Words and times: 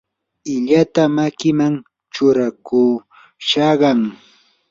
illata 0.53 1.03
makiman 1.15 1.73
churakushaqam. 2.13 3.99